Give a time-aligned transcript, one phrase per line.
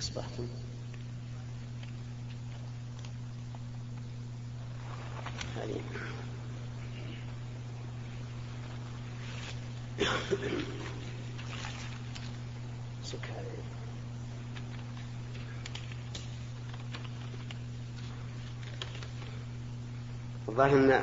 [0.00, 0.48] أصبحتم
[5.56, 5.80] هذه
[20.48, 21.02] الظاهر أن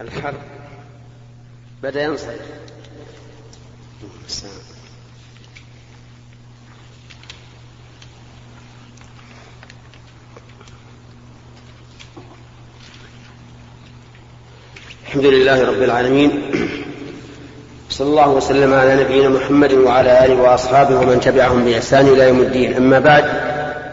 [0.00, 0.40] الحرب
[1.82, 2.66] بدأ ينصرف.
[15.16, 16.30] الحمد لله رب العالمين.
[17.90, 22.76] صلى الله وسلم على نبينا محمد وعلى آله وأصحابه ومن تبعهم بإحسان إلى يوم الدين.
[22.76, 23.24] أما بعد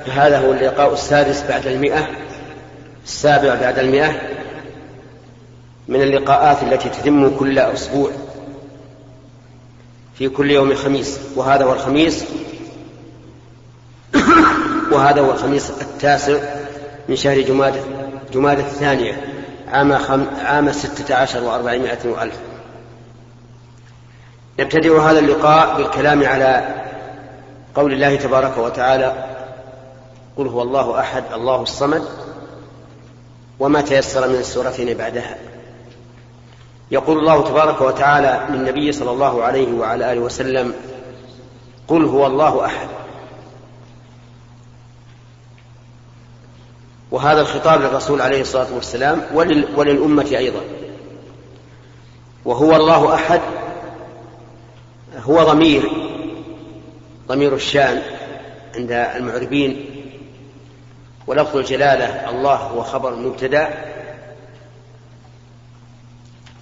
[0.06, 2.08] فهذا هو اللقاء السادس بعد المئة
[3.06, 4.22] السابع بعد المئة
[5.88, 8.12] من اللقاءات التي تتم كل أسبوع
[10.18, 12.26] في كل يوم خميس وهذا هو الخميس
[14.92, 16.38] وهذا هو الخميس التاسع
[17.10, 17.74] من شهر جماد
[18.34, 19.33] جماد الثانية.
[19.74, 20.26] عام خم...
[20.46, 22.40] عام ستة عشر وأربعمائة وألف.
[24.60, 26.76] نبتدئ هذا اللقاء بالكلام على
[27.76, 29.14] قول الله تبارك وتعالى
[30.38, 32.04] قل هو الله أحد الله الصمد
[33.60, 35.38] وما تيسر من السورتين بعدها.
[36.92, 40.74] يقول الله تبارك وتعالى للنبي صلى الله عليه وعلى آله وسلم
[41.88, 42.88] قل هو الله أحد.
[47.14, 50.62] وهذا الخطاب للرسول عليه الصلاة والسلام ولل وللأمة أيضا.
[52.46, 53.42] وهو الله أحد
[55.18, 55.92] هو ضمير
[57.28, 58.02] ضمير الشان
[58.76, 59.86] عند المعربين
[61.28, 63.70] ولفظ الجلالة الله هو خبر مبتدا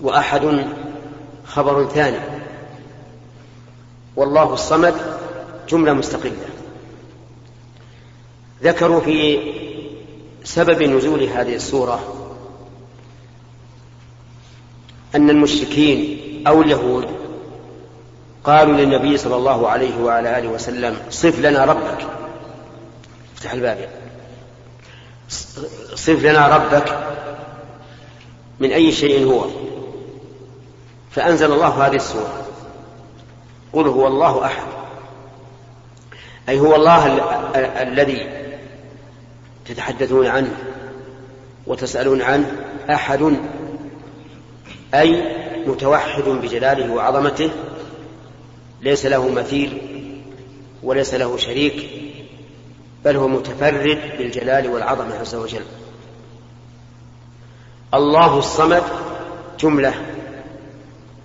[0.02, 0.66] وأحد
[1.46, 2.20] خبر ثاني.
[4.16, 4.96] والله الصمد
[5.70, 6.46] جملة مستقلة.
[8.64, 9.40] ذكروا في
[10.44, 12.00] سبب نزول هذه السورة
[15.16, 16.18] أن المشركين
[16.48, 17.08] أو اليهود
[18.44, 22.08] قالوا للنبي صلى الله عليه وعلى آله وسلم صف لنا ربك.
[23.36, 23.90] افتح الباب.
[25.96, 27.00] صف لنا ربك
[28.60, 29.46] من أي شيء هو؟
[31.12, 32.46] فأنزل الله هذه السورة.
[33.74, 34.68] قل هو الله أحد.
[36.50, 37.08] أي هو الله
[37.82, 38.41] الذي
[39.72, 40.58] تتحدثون عنه
[41.68, 42.52] وتسألون عنه
[42.90, 43.38] أحد
[44.94, 45.36] أي
[45.68, 47.50] متوحد بجلاله وعظمته
[48.82, 49.82] ليس له مثيل
[50.84, 51.90] وليس له شريك
[53.06, 55.64] بل هو متفرد بالجلال والعظمة عز وجل.
[57.94, 58.84] الله الصمد
[59.60, 59.94] جملة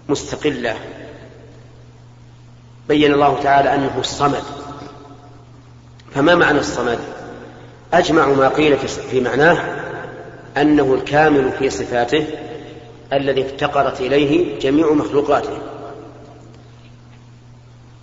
[0.08, 0.76] مستقلة.
[2.88, 4.42] بين الله تعالى أنه الصمد.
[6.14, 6.98] فما معنى الصمد؟
[7.92, 8.78] أجمع ما قيل
[9.10, 9.58] في معناه
[10.56, 12.26] أنه الكامل في صفاته
[13.12, 15.58] الذي افتقرت إليه جميع مخلوقاته.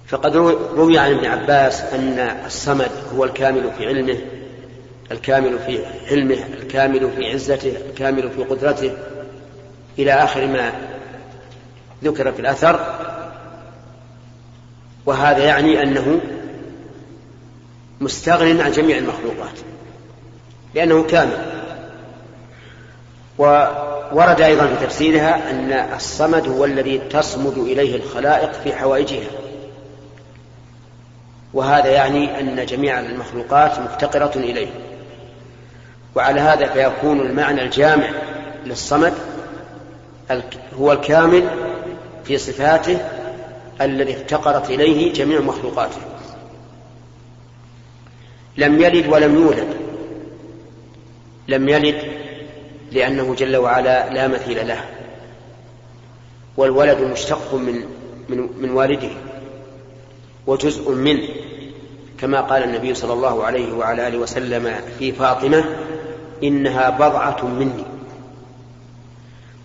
[0.07, 0.35] فقد
[0.75, 4.17] روي عن ابن عباس أن الصمد هو الكامل في علمه
[5.11, 8.91] الكامل في علمه الكامل في عزته الكامل في قدرته.
[9.99, 10.71] إلى آخر ما
[12.03, 12.99] ذكر في الأثر.
[15.05, 16.21] وهذا يعني أنه
[18.03, 19.59] مستغن عن جميع المخلوقات
[20.75, 21.53] لأنه كامل
[23.37, 29.29] وورد أيضا في تفسيرها أن الصمد هو الذي تصمد إليه الخلائق في حوائجها.
[31.53, 34.67] وهذا يعني أن جميع المخلوقات مفتقرة إليه.
[36.15, 38.09] وعلى هذا فيكون المعنى الجامع
[38.65, 39.13] للصمد
[40.79, 41.49] هو الكامل
[42.23, 42.97] في صفاته
[43.81, 46.12] الذي افتقرت إليه جميع مخلوقاته.
[48.57, 49.67] لم يلد ولم يولد.
[51.47, 51.95] لم يلد
[52.91, 54.83] لأنه جل وعلا لا مثيل له.
[56.57, 57.83] والولد مشتق من
[58.29, 59.09] من, من والده
[60.47, 61.27] وجزء منه.
[62.19, 65.65] كما قال النبي صلى الله عليه وعلى آله وسلم في فاطمة
[66.43, 67.83] إنها بضعة مني.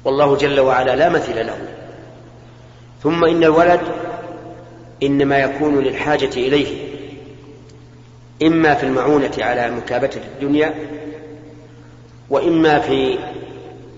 [0.05, 1.59] والله جل وعلا لا مثيل له.
[3.03, 3.81] ثم إن الولد
[5.03, 6.88] إنما يكون للحاجة إليه.
[8.43, 10.75] إما في المعونة على مكابتة الدنيا
[12.31, 13.19] وإما في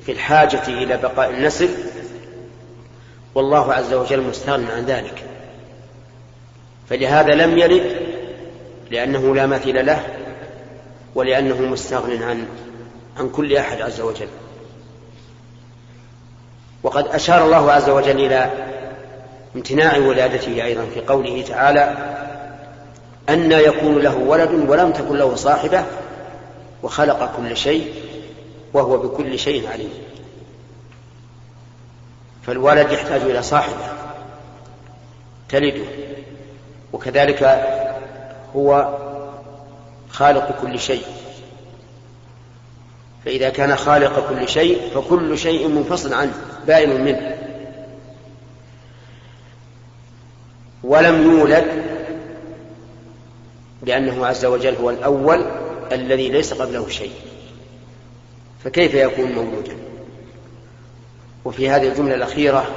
[0.07, 1.69] في الحاجة إلى بقاء النسل
[3.35, 5.25] والله عز وجل مستغن عن ذلك.
[6.89, 7.97] فلهذا لم يلد
[8.91, 10.07] لأنه لا مثيل له
[11.15, 12.47] ولأنه مستغن عن
[13.17, 14.29] عن كل أحد عز وجل.
[16.83, 18.51] وقد أشار الله عز وجل إلى
[19.57, 21.97] امتناع ولادته أيضا في قوله تعالى
[23.33, 25.85] أن يكون له ولد ولم تكن له صاحبة
[26.83, 27.95] وخلق كل شيء
[28.73, 29.91] وهو بكل شيء عليم.
[32.47, 33.85] فالولد يحتاج إلى صاحبة
[35.49, 35.85] تلده
[36.93, 37.43] وكذلك
[38.57, 38.99] هو
[40.11, 41.05] خالق كل شيء.
[43.25, 46.33] فإذا كان خالق كل شيء فكل شيء منفصل عنه
[46.67, 47.37] بائن منه.
[50.85, 51.67] ولم يولد
[53.83, 55.45] لأنه عز وجل هو الأول
[55.93, 57.13] الذي ليس قبله شيء.
[58.65, 59.77] فكيف يكون مولودا
[61.45, 62.71] وفي هذه الجملة الأخيرة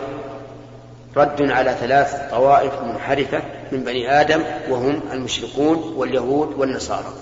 [1.18, 3.42] رد على ثلاث طوائف منحرفة
[3.72, 7.14] من بني آدم وهم المشركون واليهود والنصارى.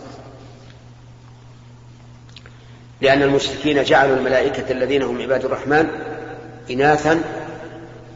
[3.02, 5.88] لأن المشركين جعلوا الملائكة الذين هم عباد الرحمن
[6.72, 7.22] إناثا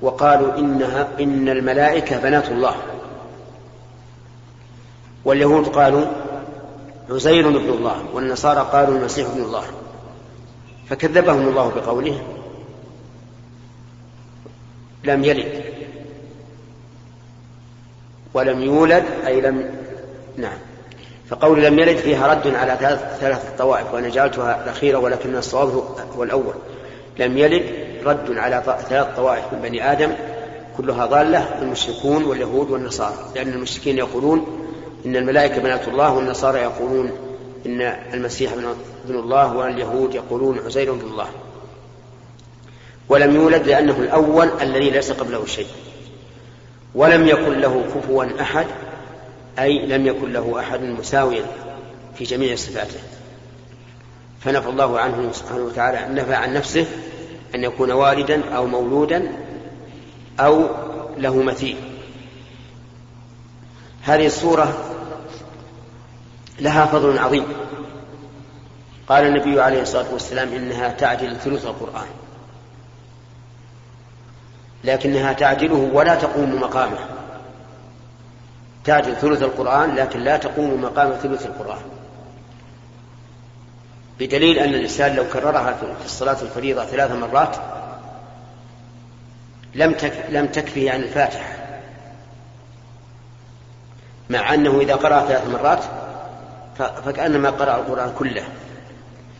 [0.01, 2.75] وقالوا إنها إن الملائكة بنات الله.
[5.25, 6.05] واليهود قالوا
[7.09, 9.63] عزير ابن الله والنصارى قالوا المسيح ابن الله.
[10.89, 12.21] فكذبهم الله بقوله
[15.03, 15.63] لم يلد
[18.33, 19.69] ولم يولد أي لم
[20.37, 20.57] نعم.
[21.29, 25.83] فقول لم يلد فيها رد على ثلاث ثلاث طوائف وأنا جعلتها الأخيرة ولكن الصواب
[26.17, 26.53] هو الأول.
[27.19, 27.63] لم يلد
[28.05, 30.11] رد على ثلاث طوائف من بني آدم
[30.77, 34.64] كلها ضالة المشركون واليهود والنصارى لأن المشركين يقولون
[35.05, 37.11] إن الملائكة بنات الله والنصارى يقولون
[37.65, 37.81] إن
[38.13, 38.51] المسيح
[39.05, 41.27] ابن الله واليهود يقولون عزير بن الله.
[43.09, 45.67] ولم يولد لأنه الأول الذي ليس قبله شيء.
[46.95, 48.65] ولم يكن له كفوا أحد
[49.59, 51.45] أي لم يكن له أحد مساويا
[52.15, 52.99] في جميع صفاته.
[54.41, 56.85] فنفى الله عنه سبحانه وتعالى نفى عن نفسه
[57.55, 59.31] أن يكون والدا أو مولودا
[60.39, 60.67] أو
[61.17, 61.75] له مثيل.
[64.03, 64.94] هذه السورة
[66.59, 67.45] لها فضل عظيم.
[69.07, 72.07] قال النبي عليه الصلاة والسلام إنها تعدل ثلث القرآن.
[74.83, 76.97] لكنها تعدله ولا تقوم مقامه.
[78.83, 81.81] تعدل ثلث القرآن لكن لا تقوم مقام ثلث القرآن.
[84.19, 87.55] بدليل أن الإنسان لو كررها في الصلاة الفريضة ثلاث مرات
[89.75, 89.95] لم
[90.29, 91.55] لم تكفه عن الفاتحة.
[94.29, 95.83] مع أنه إذا قرأ ثلاث مرات
[96.77, 98.43] فكأنما قرأ القرآن كله.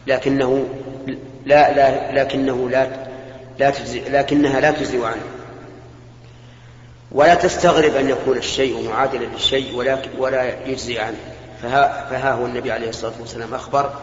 [0.07, 0.65] لكنه
[1.45, 2.87] لا, لا لكنه لا
[3.59, 5.23] لا تجزي لكنها لا تجزي عنه.
[7.11, 11.17] ولا تستغرب أن يكون الشيء معادلا للشيء ولا ولا يجزي عنه.
[11.61, 13.93] فها, فها هو النبي عليه الصلاة والسلام أخبر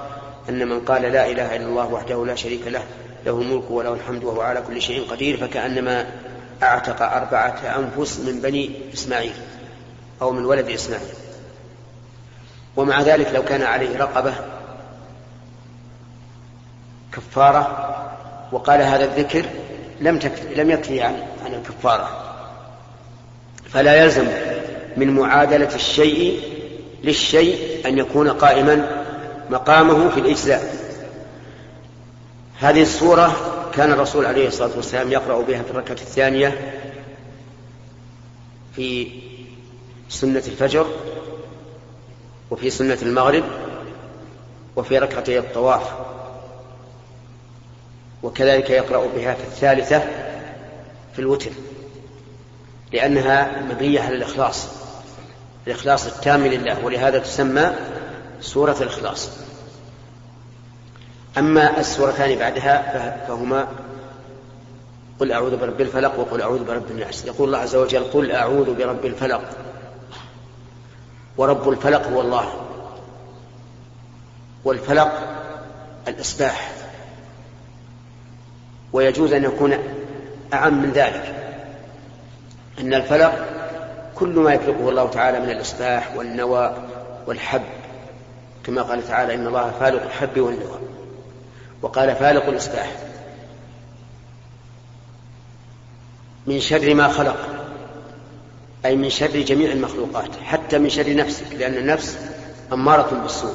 [0.48, 2.82] أن من قال لا إله إلا الله وحده لا شريك له
[3.26, 6.06] له الملك وله الحمد وهو على كل شيء قدير فكأنما
[6.62, 9.32] أعتق أربعة أنفس من بني إسماعيل
[10.22, 11.06] أو من ولد إسماعيل.
[12.76, 14.34] ومع ذلك لو كان عليه رقبة
[17.12, 17.88] كفارة
[18.52, 19.44] وقال هذا الذكر
[20.00, 21.14] لم تكفي لم يكفي عن
[21.44, 22.08] عن الكفارة.
[23.70, 24.26] فلا يلزم
[24.96, 26.40] من معادلة الشيء
[27.04, 29.04] للشيء أن يكون قائما
[29.50, 30.74] مقامه في الإجزاء.
[32.58, 33.36] هذه الصورة
[33.74, 36.78] كان الرسول عليه الصلاة والسلام يقرأ بها في الركعة الثانية
[38.76, 39.08] في
[40.08, 40.86] سنة الفجر.
[42.52, 43.44] وفي سنة المغرب
[44.76, 45.82] وفي ركعتي الطواف.
[48.22, 49.98] وكذلك يقرأ بها في الثالثة
[51.12, 51.50] في الوتر
[52.92, 54.68] لأنها مبنية على الإخلاص
[55.66, 57.72] الإخلاص التام لله ولهذا تسمى
[58.40, 59.30] سورة الإخلاص.
[61.38, 63.68] أما السورتان بعدها فهما
[65.20, 67.24] قل أعوذ برب الفلق وقل أعوذ برب الناس.
[67.24, 69.42] يقول الله عز وجل قل أعوذ برب الفلق.
[71.36, 72.52] ورب الفلق هو الله.
[74.64, 75.12] والفلق
[76.08, 76.72] الإصباح.
[78.92, 79.78] ويجوز أن يكون
[80.54, 81.56] أعم من ذلك.
[82.80, 83.46] أن الفلق
[84.14, 86.74] كل ما يفلقه الله تعالى من الإصباح والنوى
[87.26, 87.62] والحب.
[88.64, 90.78] كما قال تعالى إن الله فالق الحب والنوى.
[91.82, 92.96] وقال فالق الإصباح.
[96.46, 97.51] من شر ما خلق.
[98.84, 102.18] أي من شر جميع المخلوقات حتى من شر نفسك لأن النفس
[102.72, 103.54] أمارة بالسوء.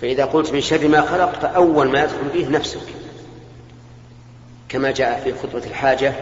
[0.00, 2.80] فإذا قلت من شر ما خلق فأول ما يدخل فيه نفسك.
[4.68, 6.14] كما جاء في خطبة الحاجة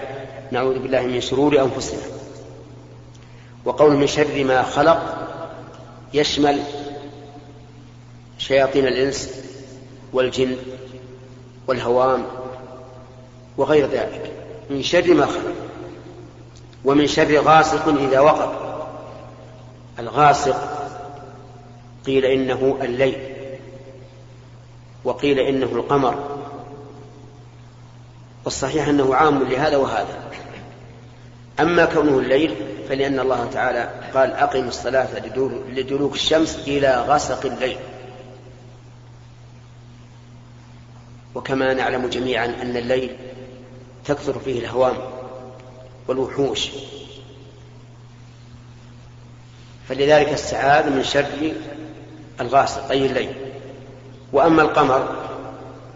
[0.52, 2.02] نعوذ بالله من شرور أنفسنا.
[3.64, 5.28] وقول من شر ما خلق
[6.14, 6.60] يشمل
[8.38, 9.30] شياطين الإنس
[10.12, 10.56] والجن
[11.66, 12.26] والهوام
[13.56, 14.32] وغير ذلك.
[14.70, 15.69] من شر ما خلق.
[16.84, 18.52] ومن شر غاسق إذا وقب.
[19.98, 20.88] الغاسق
[22.06, 23.18] قيل إنه الليل
[25.04, 26.40] وقيل إنه القمر.
[28.44, 30.30] والصحيح أنه عام لهذا وهذا.
[31.60, 32.56] أما كونه الليل
[32.88, 35.08] فلأن الله تعالى قال أقم الصلاة
[35.68, 37.76] لدلوك الشمس إلى غسق الليل.
[41.34, 43.16] وكما نعلم جميعا أن الليل
[44.04, 45.19] تكثر فيه الهوام.
[46.08, 46.68] والوحوش.
[49.88, 51.52] فلذلك استعاذ من شر
[52.40, 53.32] الغاسق أي الليل.
[54.32, 55.16] وأما القمر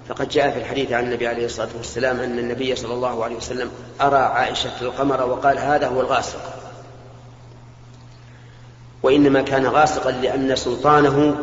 [0.08, 3.70] فقد جاء في الحديث عن النبي عليه الصلاة والسلام أن النبي صلى الله عليه وسلم
[4.00, 6.40] أرى عائشة القمر وقال هذا هو الغاسق.
[9.02, 11.36] وإنما كان غاسقا لأن سلطانه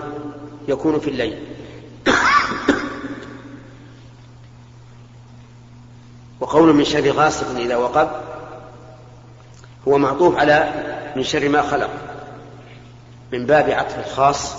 [0.68, 1.44] يكون في الليل.
[6.40, 8.10] وقول من شر غاسق إذا وقب
[9.88, 10.74] هو معطوف على
[11.16, 11.90] من شر ما خلق
[13.32, 14.56] من باب عطف الخاص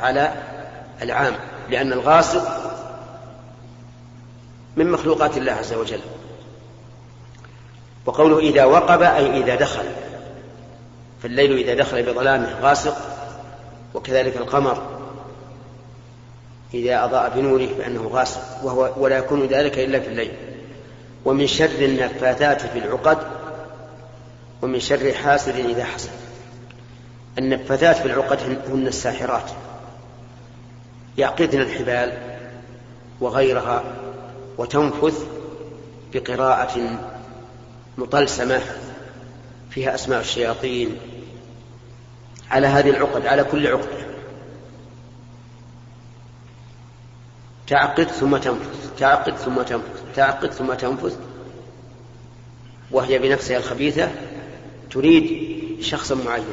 [0.00, 0.32] على
[1.02, 1.34] العام
[1.70, 2.66] لأن الغاسق
[4.76, 6.00] من مخلوقات الله عز وجل.
[8.06, 9.84] وقوله إذا وقب أي إذا دخل
[11.22, 12.96] فالليل إذا دخل بظلامه غاسق
[13.94, 14.82] وكذلك القمر
[16.74, 20.32] إذا أضاء بنوره فإنه غاسق وهو ولا يكون ذلك إلا في الليل.
[21.24, 23.18] ومن شر النفاثات في العقد
[24.62, 26.10] ومن شر حاسد إذا حسد.
[27.38, 29.50] النفاثات في العقد هن الساحرات.
[31.18, 32.12] يعقدن الحبال
[33.20, 33.84] وغيرها
[34.58, 35.26] وتنفث
[36.14, 36.98] بقراءة
[37.98, 38.60] مطلسمة
[39.70, 40.96] فيها أسماء الشياطين.
[42.50, 44.06] على هذه العقد على كل عقدة
[47.66, 51.18] تعقد ثم تنفث تعقد ثم تنفث تعقد ثم تنفث
[52.90, 54.10] وهي بنفسها الخبيثة
[54.96, 55.46] تريد
[55.80, 56.44] شخصا معينا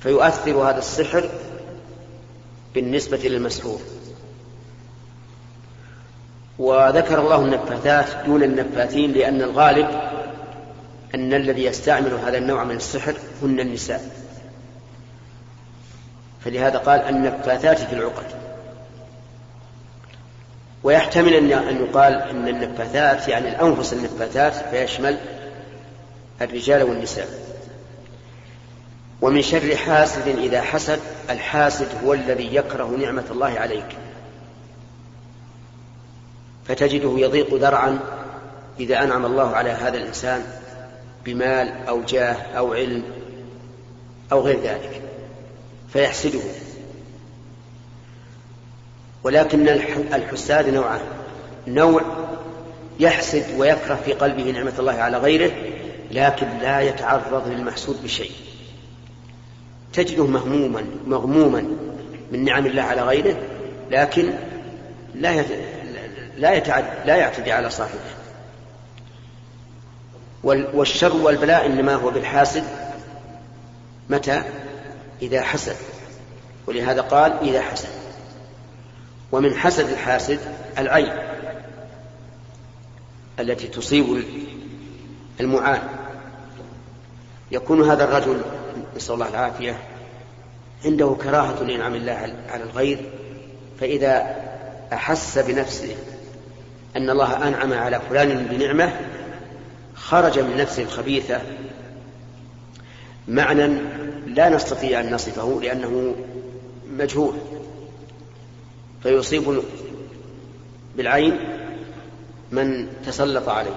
[0.00, 1.30] فيؤثر هذا السحر
[2.74, 3.80] بالنسبة للمسحور.
[6.58, 9.88] وذكر الله النفاثات دون النفاثين لأن الغالب
[11.14, 14.10] أن الذي يستعمل هذا النوع من السحر هن النساء.
[16.44, 18.26] فلهذا قال النفاثات في العقد.
[20.82, 25.18] ويحتمل أن يقال أن النفاثات يعني الأنفس النفاثات فيشمل
[26.40, 27.28] الرجال والنساء.
[29.20, 33.96] ومن شر حاسد إذا حسد الحاسد هو الذي يكره نعمة الله عليك.
[36.68, 37.98] فتجده يضيق ذرعا
[38.80, 40.44] إذا أنعم الله على هذا الإنسان
[41.24, 43.02] بمال أو جاه أو علم
[44.32, 45.02] أو غير ذلك.
[45.92, 46.40] فيحسده.
[49.22, 49.68] ولكن
[50.14, 51.00] الحساد نوعان.
[51.66, 52.02] نوع
[53.00, 55.52] يحسد ويكره في قلبه نعمة الله على غيره
[56.10, 58.32] لكن لا يتعرض للمحسود بشيء.
[59.92, 61.68] تجده مهموما مغموما
[62.32, 63.36] من نعم الله على غيره
[63.90, 64.32] لكن
[65.14, 65.44] لا
[66.36, 68.00] لا يتعد لا يعتدي على صاحبه.
[70.44, 72.64] والشر والبلاء إنما هو بالحاسد.
[74.10, 74.42] متى؟
[75.22, 75.76] إذا حسد.
[76.66, 77.88] ولهذا قال إذا حسد.
[79.32, 80.38] ومن حسد الحاسد
[80.78, 81.12] العين
[83.40, 84.24] التي تصيب
[85.40, 85.97] المعان.
[87.50, 88.40] يكون هذا الرجل
[88.96, 89.78] نسأل الله العافية
[90.84, 93.10] عنده كراهة لإنعام الله على الغير
[93.80, 94.36] فإذا
[94.92, 95.96] أحس بنفسه
[96.96, 99.00] أن الله أنعم على فلان بنعمة
[99.94, 101.40] خرج من نفسه الخبيثة
[103.28, 103.66] معنى
[104.26, 106.14] لا نستطيع أن نصفه لأنه
[106.90, 107.34] مجهول.
[109.02, 109.62] فيصيب
[110.96, 111.38] بالعين
[112.52, 113.74] من تسلط عليه.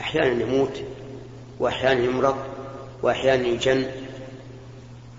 [0.00, 0.82] أحيانا يموت
[1.60, 2.36] وأحيانا يمرض
[3.02, 3.86] وأحيانا يجن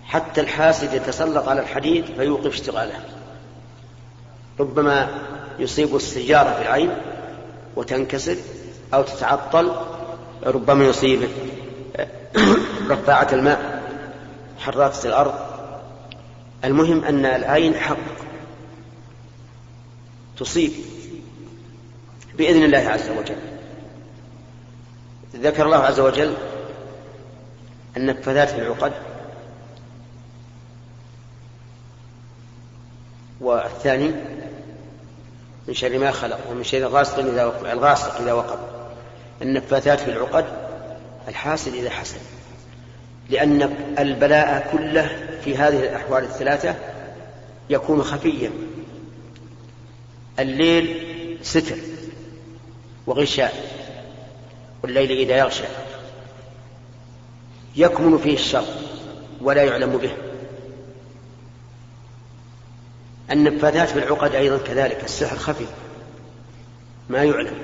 [0.05, 3.00] حتى الحاسد يتسلط على الحديد فيوقف اشتغاله.
[4.60, 5.10] ربما
[5.60, 6.91] يصيب السجارة في العين
[7.75, 8.36] وتنكسر
[8.93, 9.71] أو تتعطل
[10.43, 11.27] ربما يصيب
[12.89, 13.81] رفاعة الماء
[14.60, 15.33] حرات الأرض.
[16.65, 17.98] المهم أن العين حق
[20.38, 20.71] تصيب
[22.38, 23.61] بإذن الله عز وجل.
[25.35, 26.33] ذكر الله عز وجل
[27.97, 28.93] النفاذات في العقد
[33.41, 34.11] والثاني
[35.67, 38.59] من شر ما خلق ومن شر غاسق إذا وقب الغاسق إذا وقب.
[39.41, 40.45] النفاثات في العقد
[41.27, 42.19] الحاسد إذا حسد.
[43.29, 43.61] لأن
[44.00, 46.75] البلاء كله في هذه الأحوال الثلاثة
[47.69, 48.51] يكون خفيا.
[50.39, 51.77] الليل ستر
[53.07, 53.80] وغشاء.
[54.83, 55.63] والليل إذا يغشى.
[57.75, 58.65] يكمن فيه الشر
[59.41, 60.11] ولا يعلم به.
[63.31, 65.65] النفاذات في العقد أيضا كذلك السحر خفي
[67.09, 67.55] ما يعلم.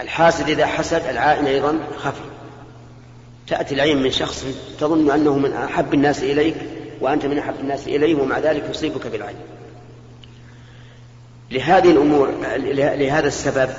[0.00, 2.24] الحاسد إذا حسد العائن أيضا خفي.
[3.46, 4.44] تأتي العين من شخص
[4.80, 6.56] تظن أنه من أحب الناس إليك
[7.00, 9.36] وأنت من أحب الناس إليه ومع ذلك يصيبك بالعين.
[11.50, 12.30] لهذه الأمور
[12.96, 13.70] لهذا السبب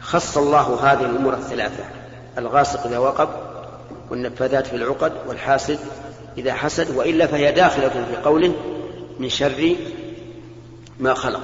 [0.00, 1.84] خص الله هذه الأمور الثلاثة
[2.38, 3.28] الغاسق إذا وقب
[4.10, 5.78] والنفاذات في العقد والحاسد
[6.38, 8.54] إذا حسد وإلا فهي داخلة في قوله
[9.18, 9.76] من شر
[11.00, 11.42] ما خلق.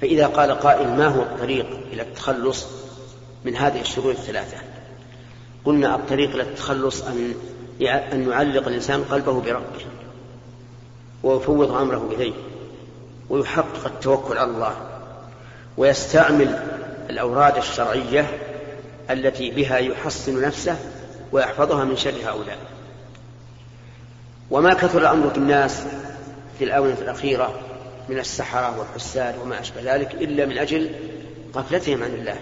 [0.00, 2.66] فإذا قال قائل ما هو الطريق إلى التخلص
[3.44, 4.56] من هذه الشرور الثلاثة؟
[5.64, 7.34] قلنا الطريق إلى التخلص أن
[8.12, 9.86] أن يعلق الإنسان قلبه بربه
[11.22, 12.32] ويفوض أمره إليه
[13.30, 14.93] ويحقق التوكل على الله.
[15.76, 16.58] ويستعمل
[17.10, 18.26] الأوراد الشرعية
[19.10, 20.76] التي بها يحصن نفسه
[21.32, 22.58] ويحفظها من شر هؤلاء.
[24.50, 25.82] وما كثر في الناس
[26.58, 27.60] في الآونة الأخيرة
[28.08, 30.90] من السحرة والحساد وما أشبه ذلك إلا من أجل
[31.56, 32.36] غفلتهم عن الله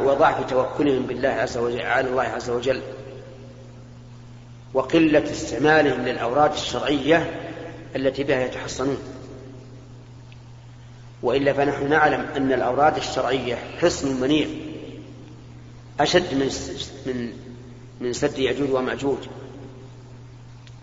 [0.00, 2.82] وضعف توكلهم بالله عز وجل على الله عز وجل.
[4.74, 7.30] وقلة استعمالهم للأوراد الشرعية
[7.96, 8.98] التي بها يتحصنون.
[11.24, 14.46] وإلا فنحن نعلم أن الأوراد الشرعية حصن منيع
[16.00, 16.50] أشد من
[17.06, 17.32] من
[18.00, 19.18] من سد يأجوج ومأجوج.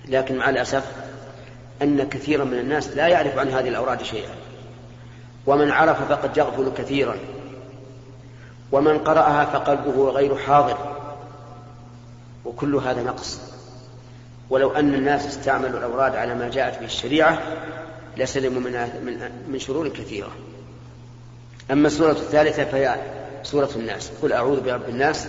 [0.07, 0.91] لكن مع الأسف
[1.81, 4.29] أن كثيرا من الناس لا يعرف عن هذه الأوراد شيئا.
[5.45, 7.15] ومن عرف فقد يغفل كثيرا.
[8.71, 10.77] ومن قرأها فقلبه غير حاضر.
[12.45, 13.39] وكل هذا نقص.
[14.49, 17.39] ولو أن الناس استعملوا الأوراد على ما جاءت به الشريعة
[18.21, 18.71] لسلموا من
[19.05, 20.31] من من شرور كثيرة.
[21.71, 22.95] أما السورة الثالثة فهي
[23.43, 25.27] سورة الناس، قل أعوذ برب الناس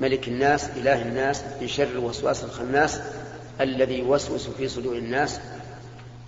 [0.00, 3.00] ملك الناس إله الناس من شر الوسواس الخناس
[3.60, 5.40] الذي يوسوس في صدور الناس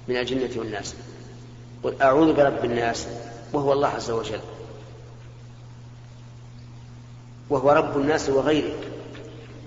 [0.09, 0.95] من الجنة والناس.
[1.83, 3.07] قل أعوذ برب الناس
[3.53, 4.41] وهو الله عز وجل.
[7.51, 8.89] وهو رب الناس وغيرك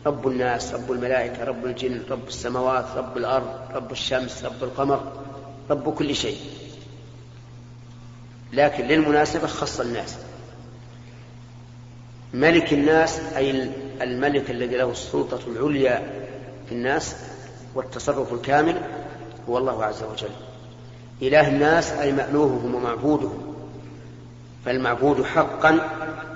[0.05, 5.24] رب الناس رب الملائكة رب الجن رب السماوات رب الأرض رب الشمس رب القمر
[5.69, 6.37] رب كل شيء.
[8.53, 10.15] لكن للمناسبة خص الناس.
[12.33, 16.13] ملك الناس أي الملك الذي له السلطة العليا
[16.65, 17.15] في الناس
[17.75, 18.81] والتصرف الكامل
[19.49, 20.29] هو الله عز وجل.
[21.21, 23.55] إله الناس أي مألوههم ومعبودهم.
[24.65, 25.79] فالمعبود حقا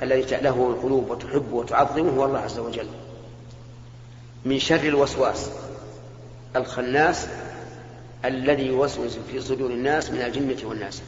[0.04, 2.88] الذي تأله القلوب وتحبه وتعظمه هو الله عز وجل.
[4.46, 5.50] من شر الوسواس
[6.56, 7.28] الخناس
[8.26, 11.02] الذي يوسوس في صدور الناس من الجنة والناس.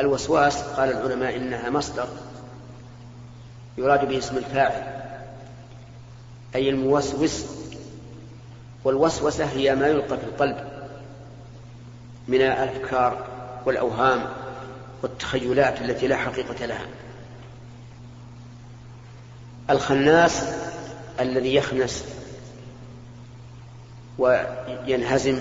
[0.00, 2.08] الوسواس قال العلماء إنها مصدر
[3.78, 4.82] يراد به اسم الفاعل
[6.54, 7.44] أي الموسوس.
[8.84, 10.56] والوسوسة هي ما يلقى في القلب
[12.28, 13.26] من الأفكار
[13.66, 14.24] والأوهام
[15.02, 16.86] والتخيلات التي لا حقيقة لها.
[19.70, 20.44] الخناس
[21.20, 22.04] الذي يخنس
[24.18, 25.40] وينهزم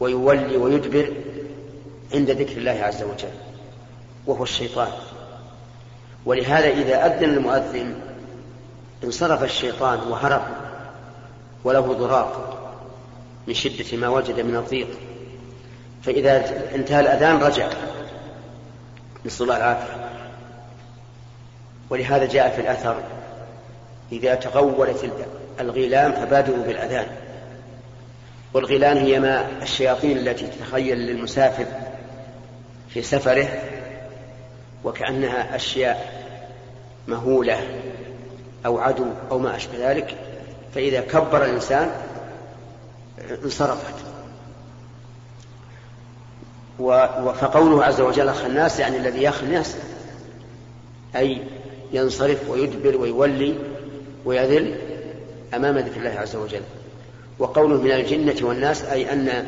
[0.00, 1.12] ويولي ويدبر
[2.14, 3.34] عند ذكر الله عز وجل
[4.26, 4.92] وهو الشيطان.
[6.26, 7.94] ولهذا إذا أذن المؤذن
[9.04, 10.42] انصرف الشيطان وهرب
[11.64, 12.32] وله ضراط
[13.46, 14.88] من شدة ما وجد من الضيق.
[16.02, 16.36] فإذا
[16.74, 17.68] انتهى الأذان رجع.
[19.26, 20.10] نسأل الله العافية.
[21.90, 22.96] ولهذا جاء في الأثر
[24.12, 25.12] إذا تغولت
[25.60, 27.06] الغيلان فبادروا بالأذان.
[28.56, 31.66] والغيلان هي ما الشياطين التي تتخيل للمسافر
[32.88, 33.48] في سفره
[34.84, 36.26] وكأنها أشياء
[37.08, 37.58] مهولة
[38.66, 40.16] أو عدو أو ما أشبه ذلك
[40.74, 41.90] فإذا كبر الإنسان
[43.44, 43.94] انصرفت.
[47.40, 49.76] فقوله عز وجل الخناس يعني الذي يخنس
[51.16, 51.42] أي
[51.92, 53.54] ينصرف ويدبر ويولي
[54.24, 54.76] ويذل
[55.54, 56.62] أمام ذكر الله عز وجل.
[57.38, 59.46] وقوله من الجنة والناس أي أن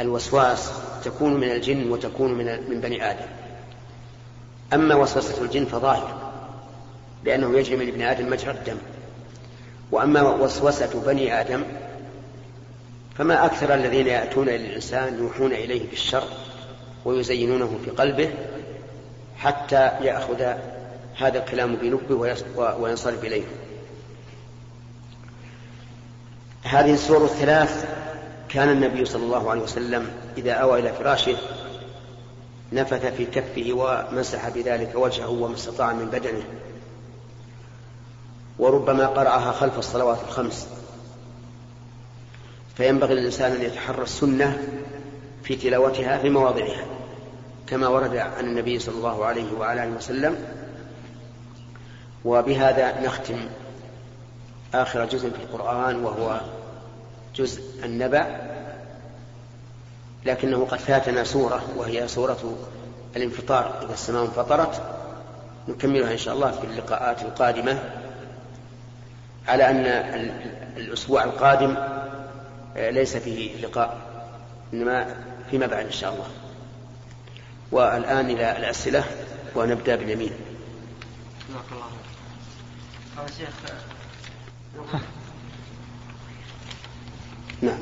[0.00, 0.70] الوسواس
[1.04, 3.26] تكون من الجن وتكون من من بني آدم.
[4.72, 6.32] أما وسوسة الجن فظاهر
[7.24, 8.76] لأنه يجري من ابن آدم مجرى الدم.
[9.92, 11.62] وأما وسوسة بني آدم
[13.18, 16.24] فما أكثر الذين يأتون إلى الإنسان يوحون إليه بالشر
[17.04, 18.30] ويزينونه في قلبه
[19.38, 20.42] حتى يأخذ
[21.16, 23.42] هذا الكلام بلبه وينصرف إليه.
[26.62, 27.86] هذه السور الثلاث
[28.48, 31.36] كان النبي صلى الله عليه وسلم إذا أوى إلى فراشه
[32.72, 36.42] نفث في كفه ومسح بذلك وجهه وما استطاع من بدنه.
[38.58, 40.68] وربما قرأها خلف الصلوات الخمس.
[42.76, 44.62] فينبغي للإنسان أن يتحرى السنة
[45.42, 46.84] في تلاوتها في مواضعها
[47.66, 50.38] كما ورد عن النبي صلى الله عليه وعلى آله وسلم.
[52.24, 53.48] وبهذا نختم.
[54.74, 56.40] آخر جزء في القرآن وهو
[57.36, 58.50] جزء النبأ
[60.26, 62.56] لكنه قد فاتنا سورة وهي سورة
[63.16, 63.82] الانفطار.
[63.82, 64.82] إذا السماء انفطرت
[65.68, 67.78] نكملها إن شاء الله في اللقاءات القادمة.
[69.48, 69.86] على أن
[70.76, 71.76] الأسبوع القادم
[72.76, 73.98] ليس فيه لقاء
[74.72, 75.16] إنما
[75.50, 76.28] فيما بعد إن شاء الله.
[77.72, 79.04] والآن إلى الأسئلة
[79.56, 80.32] ونبدأ باليمين
[81.50, 83.48] الله شيخ
[87.62, 87.78] نعم.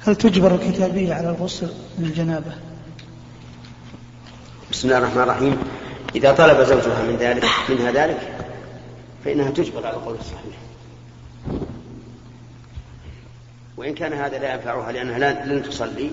[0.00, 2.52] هل تجبر الكتابية على الغسل من الجنابة؟
[4.70, 5.58] بسم الله الرحمن الرحيم.
[6.14, 8.46] إذا طلب زوجها من ذلك منها ذلك
[9.24, 10.58] فإنها تجبر على القول الصحيح.
[13.76, 16.10] وإن كان هذا لا ينفعها لأنها لن تصلي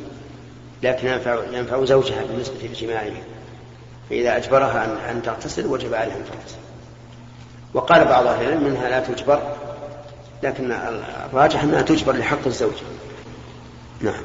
[0.83, 3.11] لكن ينفع, ينفع زوجها بالنسبة لجماعه
[4.09, 6.57] فإذا أجبرها أن تغتسل وجب عليها أن تغتسل.
[7.73, 9.39] وقال بعض أهل العلم منها لا تجبر
[10.43, 10.71] لكن
[11.31, 12.73] الراجح أنها تجبر لحق الزوج.
[14.01, 14.21] نعم.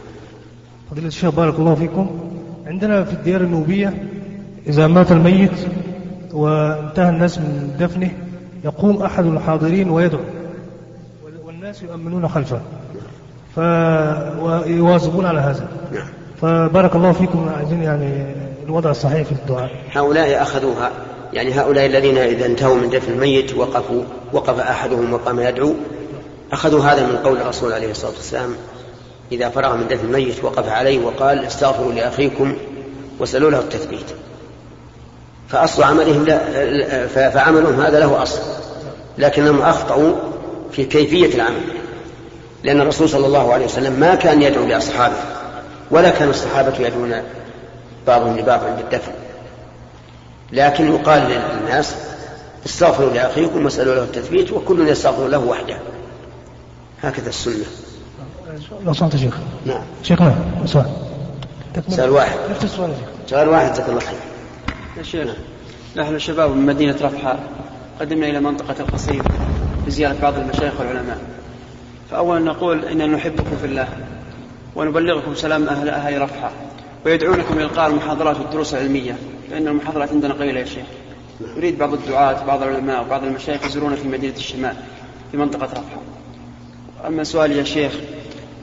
[0.91, 2.21] فضيلة الشيخ بارك الله فيكم.
[2.67, 4.09] عندنا في الديار النوبية
[4.67, 5.67] إذا مات الميت
[6.33, 8.11] وانتهى الناس من دفنه
[8.65, 10.21] يقوم أحد الحاضرين ويدعو
[11.45, 12.61] والناس يؤمنون خلفه.
[13.57, 13.59] ف...
[14.41, 15.69] ويواظبون على هذا.
[15.93, 16.09] نعم.
[16.41, 18.35] فبارك الله فيكم عايزين يعني
[18.71, 19.71] الوضع الصحيح في الدعاء.
[19.93, 20.93] هؤلاء أخذوها.
[21.33, 24.03] يعني هؤلاء الذين إذا انتهوا من دفن الميت وقفوا
[24.33, 25.75] وقف أحدهم وقام يدعو.
[26.53, 28.55] أخذوا هذا من قول الرسول عليه الصلاة والسلام
[29.33, 32.57] إذا فرغ من دفن الميت وقف عليه وقال استغفروا لأخيكم
[33.19, 34.07] واسألوا له التثبيت.
[35.49, 38.41] فأصل عملهم لا فعملهم هذا له أصل
[39.19, 40.13] لكنهم أخطأوا
[40.73, 41.63] في كيفية العمل.
[42.65, 45.17] لأن الرسول صلى الله عليه وسلم ما كان يدعو لأصحابه
[45.91, 47.23] ولا كان الصحابة يدعون
[48.07, 49.13] بعضهم لبعض عند الدفن.
[50.53, 51.97] لكن يقال للناس
[52.67, 55.79] استغفروا لأخيكم واسألوا له التثبيت وكل يستغفر له وحده.
[57.03, 57.65] هكذا السنة.
[58.85, 59.35] لو سمحت شيخ.
[59.67, 59.83] نعم.
[60.03, 60.35] شيخنا
[60.67, 60.87] سؤال.
[61.89, 62.39] سؤال واحد.
[63.27, 64.19] سؤال واحد جزاك الله خير.
[64.99, 65.29] يا شيخ
[65.97, 67.39] نحن شباب من مدينة رفحة
[68.01, 69.23] قدمنا إلى منطقة القصيم
[69.87, 71.19] لزيارة بعض المشايخ والعلماء.
[72.11, 73.89] فأولا نقول إننا نحبكم في الله
[74.77, 76.51] ونبلغكم سلام أهل أهل رفحة.
[77.07, 79.17] ويدعونكم إلقاء المحاضرات والدروس العلمية
[79.51, 80.87] لأن المحاضرات عندنا قليلة يا شيخ.
[81.57, 84.77] يريد بعض الدعاة بعض العلماء وبعض المشايخ يزورون في مدينة الشمال
[85.31, 86.01] في منطقة رفحة
[87.07, 87.93] أما سؤالي يا شيخ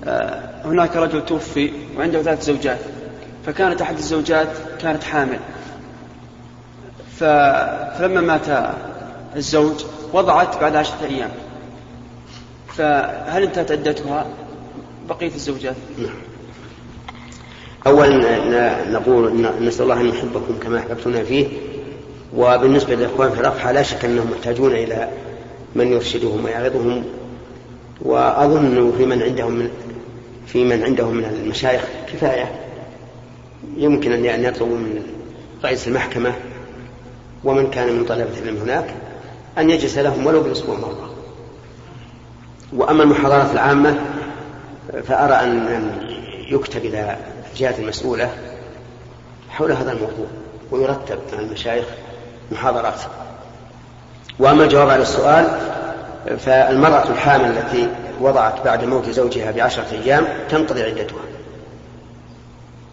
[0.06, 2.80] آه، هناك رجل توفي وعنده ثلاث زوجات
[3.46, 4.48] فكانت أحد الزوجات
[4.82, 5.40] كانت حامل.
[7.20, 8.74] فلما مات
[9.36, 11.30] الزوج وضعت بعد عشرة أيام.
[12.76, 14.26] فهل انتهت عدتها
[15.10, 16.10] بقية الزوجات؟ نعم.
[17.88, 21.48] أولا نقول نسأل الله أن يحبكم كما أحببتنا فيه.
[22.36, 25.10] وبالنسبة للإخوان في الرفحة لا شك أنهم محتاجون إلى
[25.76, 27.04] من يرشدهم ويعظهم
[28.02, 29.70] وأظن في من عندهم من
[30.48, 31.82] في من عندهم من المشايخ
[32.14, 32.52] كفاية.
[33.78, 35.04] يمكن أن يطلبوا من
[35.64, 36.34] رئيس المحكمة
[37.44, 38.94] ومن كان من طلبة العلم هناك
[39.58, 41.14] أن يجلس لهم ولو بالأسبوع مرة.
[42.74, 43.98] وأما المحاضرات العامة
[45.04, 45.92] فأرى أن
[46.52, 47.18] يكتب إلى
[47.58, 48.30] الجهات المسؤولة
[49.50, 50.26] حول هذا الموضوع
[50.72, 51.86] ويرتب مع المشايخ
[52.52, 53.02] محاضرات.
[54.40, 55.46] وأما الجواب على السؤال
[56.40, 57.90] فالمرأة الحامل التي
[58.22, 61.24] وضعت بعد موت زوجها بعشرة أيام تنقضي عدتها.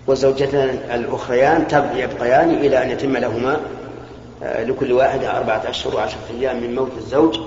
[0.07, 3.57] والزوجتان الأخريان يبقيان إلى أن يتم لهما
[4.43, 7.39] آه، لكل واحدة أربعة أشهر وعشرة أيام من موت الزوج.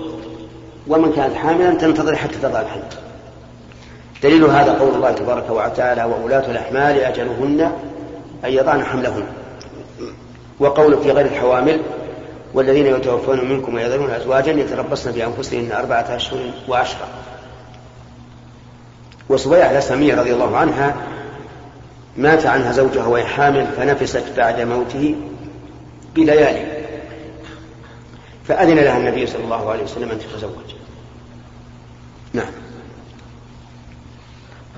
[0.88, 3.07] ومن كانت حاملا تنتظر حتى تضع الحمل
[4.22, 7.72] دليل هذا قول الله تبارك وتعالى وولاة الأحمال أجلهن
[8.44, 9.22] أن يضعن حملهن.
[10.60, 11.80] وقول في غير الحوامل
[12.54, 17.08] والذين يتوفون منكم ويذرون أزواجا يتربصن بأنفسهن أربعة أشهر وعشرة.
[19.28, 20.96] وصبيعة الأسلامية رضي الله عنها
[22.16, 25.14] مات عنها زوجها وهي حامل فنفست بعد موته
[26.14, 26.78] بليالي.
[28.48, 30.74] فأذن لها النبي صلى الله عليه وسلم أن تتزوج.
[32.32, 32.67] نعم.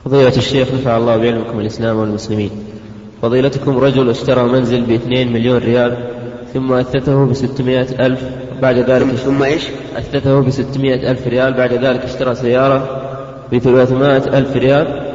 [0.05, 2.51] فضيلة الشيخ نفع الله بعلمكم الإسلام والمسلمين.
[3.23, 5.97] فضيلتكم رجل اشترى منزل باثنين مليون ريال
[6.55, 8.21] ثم أثثه بستمائة ألف
[8.63, 9.63] بعد ذلك ثم إيش؟
[9.97, 13.01] أثثه بستمائة ألف ريال بعد ذلك اشترى سيارة
[13.53, 15.11] بثلاثمائة ألف ريال.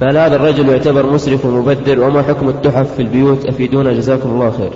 [0.00, 4.72] فهل هذا الرجل يعتبر مسرف ومبذر وما حكم التحف في البيوت؟ أفيدونا جزاكم الله خير.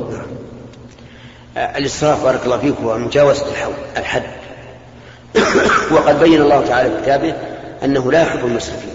[1.76, 3.44] الإسراف بارك الله فيك هو مجاوزة
[3.96, 4.22] الحد.
[5.92, 7.34] وقد بين الله تعالى في كتابه
[7.84, 8.93] أنه لا يحب المسرفين.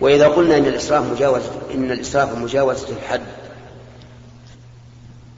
[0.00, 3.20] وإذا قلنا إن الإسراف مجاوزة إن الإسراف مجاوزة الحد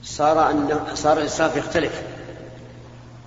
[0.02, 2.02] صار أن صار الإسراف يختلف.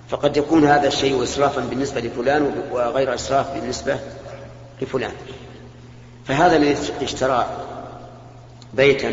[0.08, 3.98] فقد يكون هذا الشيء إسرافا بالنسبة لفلان وغير إسراف بالنسبة
[4.82, 5.12] لفلان.
[6.26, 7.46] فهذا الذي اشترى
[8.74, 9.04] بيتا